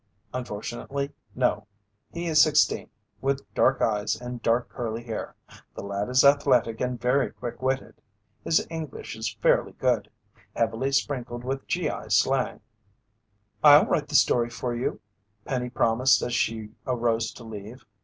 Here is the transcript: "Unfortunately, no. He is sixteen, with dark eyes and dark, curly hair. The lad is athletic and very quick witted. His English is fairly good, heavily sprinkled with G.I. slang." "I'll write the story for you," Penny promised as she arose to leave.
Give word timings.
"Unfortunately, 0.33 1.11
no. 1.35 1.67
He 2.11 2.25
is 2.25 2.41
sixteen, 2.41 2.89
with 3.21 3.45
dark 3.53 3.83
eyes 3.83 4.19
and 4.19 4.41
dark, 4.41 4.67
curly 4.69 5.03
hair. 5.03 5.35
The 5.75 5.83
lad 5.83 6.09
is 6.09 6.25
athletic 6.25 6.81
and 6.81 6.99
very 6.99 7.29
quick 7.31 7.61
witted. 7.61 8.01
His 8.43 8.65
English 8.71 9.15
is 9.15 9.31
fairly 9.35 9.73
good, 9.73 10.09
heavily 10.55 10.91
sprinkled 10.91 11.43
with 11.43 11.67
G.I. 11.67 12.07
slang." 12.07 12.61
"I'll 13.63 13.85
write 13.85 14.07
the 14.09 14.15
story 14.15 14.49
for 14.49 14.73
you," 14.75 15.01
Penny 15.45 15.69
promised 15.69 16.23
as 16.23 16.33
she 16.33 16.69
arose 16.87 17.31
to 17.33 17.43
leave. 17.43 17.85